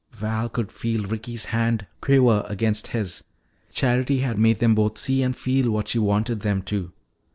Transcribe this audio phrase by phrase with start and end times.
[0.13, 3.23] Val could feel Ricky's hand quiver against his.
[3.71, 6.91] Charity had made them both see and feel what she wanted them to.